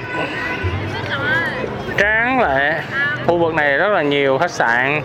tráng 1.98 2.42
lệ 2.42 2.82
khu 3.28 3.38
vực 3.38 3.54
này 3.54 3.78
rất 3.78 3.90
là 3.90 4.02
nhiều 4.02 4.38
khách 4.38 4.52
sạn 4.52 5.02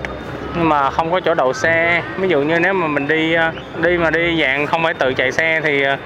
nhưng 0.55 0.69
mà 0.69 0.91
không 0.91 1.13
có 1.13 1.21
chỗ 1.21 1.35
đậu 1.35 1.53
xe. 1.53 2.03
Ví 2.17 2.29
dụ 2.29 2.41
như 2.41 2.59
nếu 2.59 2.73
mà 2.73 2.87
mình 2.87 3.09
đi 3.09 3.35
ờ, 3.35 3.53
đi 3.83 3.99
mà 3.99 4.11
đi 4.11 4.43
dạng 4.43 4.67
không 4.67 4.83
phải 4.85 4.95
tự 4.95 5.15
chạy 5.15 5.33
xe 5.33 5.61
thì 5.65 5.83
ờ, 5.83 5.97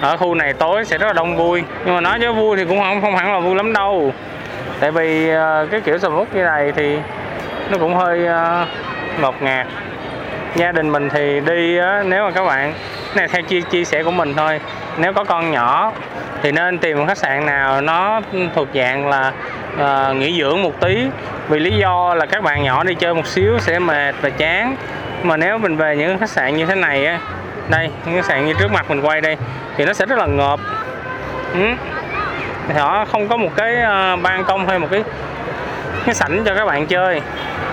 ở 0.00 0.16
khu 0.16 0.34
này 0.34 0.52
tối 0.52 0.84
sẽ 0.84 0.98
rất 0.98 1.06
là 1.06 1.12
đông 1.12 1.36
vui. 1.36 1.62
Nhưng 1.84 1.94
mà 1.94 2.00
nói 2.00 2.18
chứ 2.20 2.32
vui 2.32 2.56
thì 2.56 2.64
cũng 2.64 2.80
không 2.80 3.00
không 3.00 3.16
hẳn 3.16 3.32
là 3.32 3.40
vui 3.40 3.54
lắm 3.54 3.72
đâu. 3.72 4.12
Tại 4.80 4.90
vì 4.90 5.28
ờ, 5.28 5.66
cái 5.70 5.80
kiểu 5.80 5.98
sầm 5.98 6.16
uất 6.16 6.34
như 6.34 6.42
này 6.42 6.72
thì 6.76 6.98
nó 7.70 7.78
cũng 7.78 7.94
hơi 7.94 8.26
ờ, 8.26 8.66
ngột 9.20 9.42
ngạt. 9.42 9.66
Gia 10.54 10.72
đình 10.72 10.92
mình 10.92 11.08
thì 11.08 11.40
đi 11.40 11.78
nếu 12.04 12.24
mà 12.24 12.30
các 12.30 12.44
bạn 12.44 12.74
này 13.16 13.28
theo 13.28 13.42
chia 13.42 13.60
chia 13.60 13.84
sẻ 13.84 14.02
của 14.02 14.10
mình 14.10 14.34
thôi. 14.36 14.60
Nếu 14.96 15.12
có 15.12 15.24
con 15.24 15.50
nhỏ 15.50 15.92
thì 16.42 16.52
nên 16.52 16.78
tìm 16.78 16.98
một 16.98 17.04
khách 17.08 17.18
sạn 17.18 17.46
nào 17.46 17.80
nó 17.80 18.20
thuộc 18.54 18.68
dạng 18.74 19.08
là 19.08 19.32
uh, 19.74 20.16
nghỉ 20.16 20.40
dưỡng 20.40 20.62
một 20.62 20.80
tí. 20.80 21.06
Vì 21.48 21.58
lý 21.58 21.76
do 21.76 22.14
là 22.14 22.26
các 22.26 22.42
bạn 22.42 22.62
nhỏ 22.62 22.84
đi 22.84 22.94
chơi 22.94 23.14
một 23.14 23.26
xíu 23.26 23.58
sẽ 23.58 23.78
mệt 23.78 24.14
và 24.20 24.30
chán. 24.30 24.76
Mà 25.22 25.36
nếu 25.36 25.58
mình 25.58 25.76
về 25.76 25.96
những 25.96 26.18
khách 26.18 26.30
sạn 26.30 26.56
như 26.56 26.66
thế 26.66 26.74
này 26.74 27.06
á 27.06 27.18
đây 27.68 27.90
những 28.06 28.16
khách 28.16 28.24
sạn 28.24 28.46
như 28.46 28.52
trước 28.58 28.72
mặt 28.72 28.90
mình 28.90 29.00
quay 29.00 29.20
đây 29.20 29.36
thì 29.76 29.84
nó 29.84 29.92
sẽ 29.92 30.06
rất 30.06 30.18
là 30.18 30.26
ngợp. 30.26 30.60
Ừ. 31.54 31.60
Họ 32.74 33.04
không 33.04 33.28
có 33.28 33.36
một 33.36 33.50
cái 33.56 33.80
ờ, 33.80 34.16
ban 34.16 34.44
công 34.44 34.66
hay 34.66 34.78
một 34.78 34.88
cái 34.90 35.04
cái 36.04 36.14
sảnh 36.14 36.44
cho 36.44 36.54
các 36.54 36.64
bạn 36.64 36.86
chơi 36.86 37.20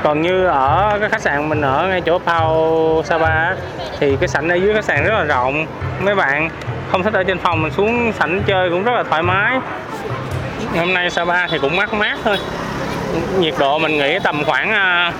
còn 0.04 0.22
như 0.22 0.46
ở 0.46 0.98
cái 1.00 1.10
khách 1.10 1.22
sạn 1.22 1.50
mình 1.50 1.62
ở 1.62 1.88
ngay 1.88 2.02
chỗ 2.02 2.20
Pau 2.20 3.04
Sapa 3.06 3.56
thì 4.00 4.18
cái 4.20 4.28
sảnh 4.28 4.50
ở 4.50 4.56
dưới 4.56 4.74
khách 4.74 4.84
sạn 4.84 5.04
rất 5.04 5.14
là 5.14 5.24
rộng. 5.24 5.66
Mấy 6.00 6.16
bạn 6.16 6.50
không 6.92 7.04
thích 7.04 7.14
ở 7.14 7.24
trên 7.24 7.40
phòng 7.40 7.62
mình 7.62 7.72
xuống 7.72 8.12
sảnh 8.20 8.44
chơi 8.46 8.70
cũng 8.70 8.84
rất 8.84 8.92
là 8.92 9.04
thoải 9.04 9.24
mái. 9.24 9.60
Hôm 10.78 10.94
nay 10.94 11.10
Sapa 11.10 11.48
thì 11.48 11.58
cũng 11.60 11.76
mát 11.76 11.94
mát 11.94 12.18
thôi. 12.24 12.38
Nhiệt 13.40 13.54
độ 13.60 13.80
mình 13.80 13.98
nghĩ 13.98 14.20
tầm 14.24 14.44
khoảng 14.46 14.72
à, 14.72 15.14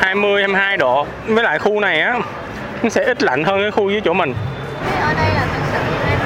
20 0.00 0.42
22 0.42 0.76
độ. 0.76 1.06
Với 1.26 1.44
lại 1.44 1.58
khu 1.58 1.80
này 1.80 2.00
á 2.00 2.18
nó 2.82 2.88
sẽ 2.88 3.04
ít 3.04 3.22
lạnh 3.22 3.44
hơn 3.44 3.60
cái 3.60 3.70
khu 3.70 3.90
dưới 3.90 4.00
chỗ 4.00 4.12
mình. 4.12 4.34
Ở 5.02 5.14
đây 5.14 5.30
là 5.34 5.46
thực 5.54 5.62
sự 5.72 5.78
này 6.06 6.16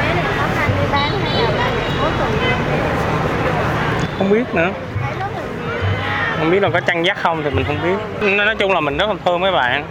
bán 0.92 1.10
hay 1.24 1.42
là 1.42 1.68
không 4.18 4.30
biết 4.30 4.54
nữa 4.54 4.70
thấy 5.02 5.14
rất 5.18 5.26
là 5.34 5.42
nhiều 5.42 5.78
không 6.38 6.50
biết 6.50 6.62
là 6.62 6.71
có 6.73 6.80
chăn 6.80 7.07
dắt 7.07 7.16
không 7.21 7.42
thì 7.45 7.50
mình 7.50 7.64
không 7.64 7.78
biết. 7.83 8.26
Nói 8.30 8.57
chung 8.57 8.73
là 8.73 8.80
mình 8.80 8.97
rất 8.97 9.09
là 9.09 9.14
thương 9.25 9.40
mấy 9.40 9.52
bạn. 9.52 9.85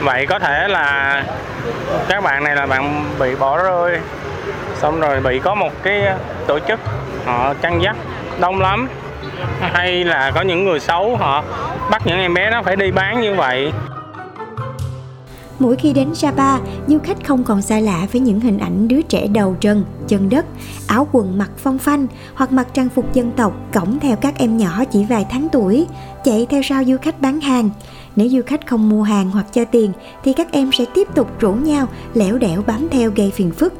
Vậy 0.00 0.26
có 0.26 0.38
thể 0.38 0.68
là 0.68 1.22
các 2.08 2.22
bạn 2.22 2.44
này 2.44 2.56
là 2.56 2.66
bạn 2.66 3.04
bị 3.18 3.34
bỏ 3.34 3.62
rơi, 3.62 3.98
xong 4.74 5.00
rồi 5.00 5.20
bị 5.20 5.38
có 5.38 5.54
một 5.54 5.70
cái 5.82 6.02
tổ 6.46 6.58
chức 6.58 6.80
họ 7.26 7.54
chăn 7.54 7.82
dắt 7.82 7.96
đông 8.40 8.60
lắm. 8.60 8.88
Hay 9.72 10.04
là 10.04 10.30
có 10.34 10.42
những 10.42 10.64
người 10.64 10.80
xấu 10.80 11.16
họ 11.16 11.42
bắt 11.90 12.02
những 12.04 12.20
em 12.20 12.34
bé 12.34 12.50
nó 12.50 12.62
phải 12.62 12.76
đi 12.76 12.90
bán 12.90 13.20
như 13.20 13.34
vậy. 13.34 13.72
Mỗi 15.58 15.76
khi 15.76 15.92
đến 15.92 16.14
Sapa, 16.14 16.58
du 16.86 16.98
khách 16.98 17.24
không 17.26 17.44
còn 17.44 17.62
xa 17.62 17.80
lạ 17.80 18.06
với 18.12 18.20
những 18.20 18.40
hình 18.40 18.58
ảnh 18.58 18.88
đứa 18.88 19.02
trẻ 19.02 19.26
đầu 19.28 19.56
trần, 19.60 19.84
chân 20.08 20.28
đất, 20.28 20.46
áo 20.86 21.08
quần 21.12 21.38
mặc 21.38 21.50
phong 21.56 21.78
phanh 21.78 22.06
hoặc 22.34 22.52
mặc 22.52 22.68
trang 22.74 22.88
phục 22.88 23.14
dân 23.14 23.32
tộc 23.36 23.52
cõng 23.72 23.98
theo 24.00 24.16
các 24.16 24.38
em 24.38 24.56
nhỏ 24.56 24.84
chỉ 24.84 25.04
vài 25.04 25.26
tháng 25.30 25.48
tuổi, 25.52 25.86
chạy 26.24 26.46
theo 26.50 26.62
sau 26.62 26.84
du 26.84 26.96
khách 27.02 27.20
bán 27.20 27.40
hàng. 27.40 27.70
Nếu 28.16 28.28
du 28.28 28.40
khách 28.46 28.66
không 28.66 28.88
mua 28.88 29.02
hàng 29.02 29.30
hoặc 29.30 29.46
cho 29.52 29.64
tiền 29.64 29.92
thì 30.24 30.32
các 30.32 30.52
em 30.52 30.70
sẽ 30.72 30.84
tiếp 30.94 31.08
tục 31.14 31.40
rủ 31.40 31.52
nhau 31.52 31.86
lẻo 32.14 32.38
đẻo 32.38 32.62
bám 32.66 32.88
theo 32.90 33.10
gây 33.16 33.30
phiền 33.30 33.50
phức. 33.50 33.72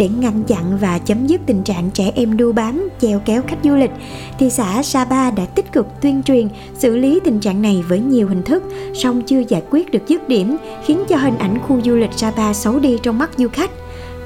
Để 0.00 0.08
ngăn 0.08 0.44
chặn 0.44 0.78
và 0.80 0.98
chấm 0.98 1.26
dứt 1.26 1.40
tình 1.46 1.62
trạng 1.62 1.90
trẻ 1.90 2.12
em 2.14 2.36
đu 2.36 2.52
bám, 2.52 2.88
chèo 3.00 3.20
kéo 3.24 3.42
khách 3.46 3.58
du 3.64 3.74
lịch, 3.74 3.90
thì 4.38 4.50
xã 4.50 4.82
Sapa 4.82 5.30
đã 5.30 5.46
tích 5.46 5.72
cực 5.72 5.86
tuyên 6.00 6.22
truyền, 6.22 6.48
xử 6.74 6.96
lý 6.96 7.20
tình 7.24 7.40
trạng 7.40 7.62
này 7.62 7.84
với 7.88 8.00
nhiều 8.00 8.28
hình 8.28 8.42
thức, 8.42 8.62
song 8.94 9.22
chưa 9.22 9.42
giải 9.48 9.62
quyết 9.70 9.90
được 9.90 10.08
dứt 10.08 10.28
điểm, 10.28 10.56
khiến 10.84 11.00
cho 11.08 11.16
hình 11.16 11.38
ảnh 11.38 11.58
khu 11.58 11.80
du 11.84 11.96
lịch 11.96 12.12
Sapa 12.12 12.52
xấu 12.52 12.78
đi 12.78 12.98
trong 13.02 13.18
mắt 13.18 13.30
du 13.36 13.48
khách. 13.48 13.70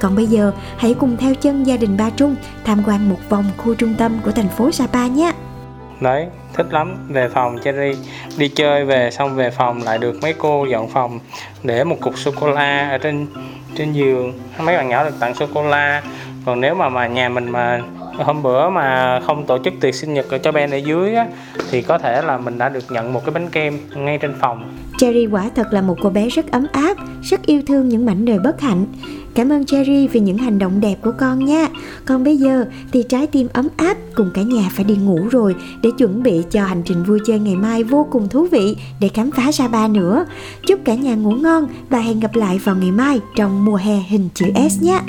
Còn 0.01 0.15
bây 0.15 0.25
giờ, 0.25 0.51
hãy 0.77 0.93
cùng 0.93 1.17
theo 1.17 1.35
chân 1.35 1.63
gia 1.63 1.77
đình 1.77 1.97
Ba 1.97 2.09
Trung 2.09 2.35
tham 2.63 2.81
quan 2.87 3.09
một 3.09 3.19
vòng 3.29 3.45
khu 3.57 3.73
trung 3.73 3.93
tâm 3.97 4.17
của 4.25 4.31
thành 4.31 4.49
phố 4.49 4.71
Sapa 4.71 5.07
nhé 5.07 5.33
đấy 6.05 6.27
thích 6.53 6.67
lắm. 6.71 6.95
Về 7.09 7.29
phòng 7.29 7.57
cherry. 7.63 7.91
Đi 8.37 8.47
chơi 8.47 8.85
về 8.85 9.11
xong 9.11 9.35
về 9.35 9.49
phòng 9.49 9.83
lại 9.83 9.97
được 9.97 10.21
mấy 10.21 10.33
cô 10.33 10.65
dọn 10.65 10.89
phòng 10.89 11.19
để 11.63 11.83
một 11.83 11.97
cục 12.01 12.17
sô 12.17 12.31
cô 12.39 12.51
la 12.51 12.89
ở 12.89 12.97
trên 12.97 13.27
trên 13.75 13.93
giường. 13.93 14.33
Mấy 14.59 14.77
bạn 14.77 14.89
nhỏ 14.89 15.03
được 15.03 15.19
tặng 15.19 15.35
sô 15.35 15.45
cô 15.53 15.67
la 15.67 16.03
còn 16.45 16.61
nếu 16.61 16.75
mà 16.75 16.89
mà 16.89 17.07
nhà 17.07 17.29
mình 17.29 17.49
mà 17.49 17.81
hôm 18.17 18.43
bữa 18.43 18.69
mà 18.69 19.19
không 19.19 19.45
tổ 19.45 19.57
chức 19.63 19.73
tiệc 19.81 19.95
sinh 19.95 20.13
nhật 20.13 20.25
cho 20.43 20.51
Ben 20.51 20.71
ở 20.71 20.77
dưới 20.77 21.15
á, 21.15 21.27
thì 21.71 21.81
có 21.81 21.97
thể 21.97 22.21
là 22.21 22.37
mình 22.37 22.57
đã 22.57 22.69
được 22.69 22.83
nhận 22.89 23.13
một 23.13 23.25
cái 23.25 23.33
bánh 23.33 23.49
kem 23.49 23.79
ngay 23.95 24.17
trên 24.17 24.33
phòng. 24.39 24.77
Cherry 24.97 25.25
quả 25.25 25.49
thật 25.55 25.67
là 25.71 25.81
một 25.81 25.97
cô 26.01 26.09
bé 26.09 26.29
rất 26.29 26.51
ấm 26.51 26.67
áp, 26.73 26.97
rất 27.23 27.45
yêu 27.45 27.61
thương 27.67 27.89
những 27.89 28.05
mảnh 28.05 28.25
đời 28.25 28.39
bất 28.39 28.61
hạnh. 28.61 28.85
Cảm 29.35 29.49
ơn 29.49 29.65
Cherry 29.65 30.07
vì 30.07 30.19
những 30.19 30.37
hành 30.37 30.59
động 30.59 30.81
đẹp 30.81 30.95
của 31.01 31.11
con 31.19 31.45
nha. 31.45 31.67
Còn 32.05 32.23
bây 32.23 32.37
giờ 32.37 32.65
thì 32.91 33.03
trái 33.03 33.27
tim 33.27 33.47
ấm 33.53 33.67
áp 33.77 33.97
cùng 34.15 34.31
cả 34.33 34.41
nhà 34.41 34.69
phải 34.71 34.85
đi 34.85 34.95
ngủ 34.95 35.27
rồi 35.31 35.55
để 35.81 35.89
chuẩn 35.97 36.23
bị 36.23 36.43
cho 36.51 36.65
hành 36.65 36.81
trình 36.85 37.03
vui 37.03 37.19
chơi 37.25 37.39
ngày 37.39 37.55
mai 37.55 37.83
vô 37.83 38.07
cùng 38.11 38.29
thú 38.29 38.47
vị 38.51 38.75
để 38.99 39.07
khám 39.07 39.31
phá 39.31 39.51
Sapa 39.51 39.87
nữa. 39.87 40.25
Chúc 40.67 40.79
cả 40.85 40.95
nhà 40.95 41.15
ngủ 41.15 41.31
ngon 41.31 41.67
và 41.89 41.99
hẹn 41.99 42.19
gặp 42.19 42.35
lại 42.35 42.59
vào 42.63 42.75
ngày 42.75 42.91
mai 42.91 43.19
trong 43.35 43.65
mùa 43.65 43.75
hè 43.75 44.03
hình 44.07 44.29
chữ 44.33 44.45
S 44.69 44.81
nhé. 44.81 44.99